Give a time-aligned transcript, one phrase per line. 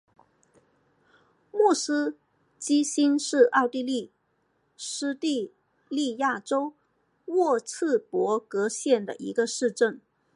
[1.51, 2.17] 莫斯
[2.57, 4.11] 基兴是奥地利
[4.75, 5.53] 施蒂
[5.89, 6.73] 利亚州
[7.25, 10.01] 沃茨伯格县的一个市镇。